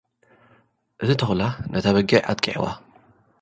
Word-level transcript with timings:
እቲ 1.01 1.09
ተዂላ፡ 1.19 1.41
ነታ 1.71 1.85
በጊዕ 1.95 2.21
ኣጥቂዕዋ። 2.31 2.65